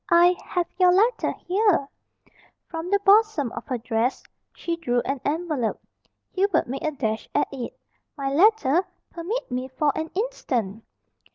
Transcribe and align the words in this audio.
I 0.09 0.35
have 0.43 0.65
your 0.79 0.91
letter 0.91 1.31
here" 1.47 1.87
From 2.71 2.89
the 2.89 2.97
bosom 3.05 3.51
of 3.51 3.67
her 3.67 3.77
dress 3.77 4.23
she 4.51 4.75
drew 4.75 4.99
an 5.01 5.21
envelope. 5.23 5.79
Hubert 6.31 6.65
made 6.65 6.81
a 6.83 6.89
dash 6.89 7.29
at 7.35 7.47
it. 7.51 7.77
"My 8.17 8.33
letter? 8.33 8.83
Permit 9.11 9.51
me 9.51 9.67
for 9.67 9.95
an 9.95 10.09
instant!" 10.15 10.83